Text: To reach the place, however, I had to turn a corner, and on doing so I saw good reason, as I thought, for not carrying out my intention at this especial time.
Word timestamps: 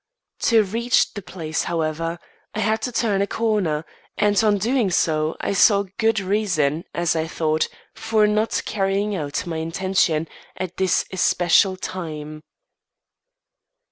To 0.49 0.63
reach 0.63 1.13
the 1.13 1.21
place, 1.21 1.65
however, 1.65 2.17
I 2.55 2.59
had 2.61 2.81
to 2.81 2.91
turn 2.91 3.21
a 3.21 3.27
corner, 3.27 3.85
and 4.17 4.43
on 4.43 4.57
doing 4.57 4.89
so 4.89 5.37
I 5.39 5.53
saw 5.53 5.83
good 5.99 6.19
reason, 6.19 6.85
as 6.91 7.15
I 7.15 7.27
thought, 7.27 7.67
for 7.93 8.25
not 8.25 8.63
carrying 8.65 9.15
out 9.15 9.45
my 9.45 9.57
intention 9.57 10.27
at 10.57 10.77
this 10.77 11.05
especial 11.11 11.77
time. 11.77 12.41